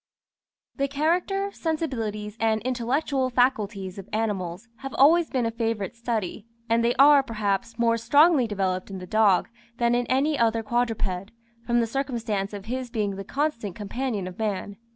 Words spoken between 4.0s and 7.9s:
animals have always been a favourite study, and they are, perhaps,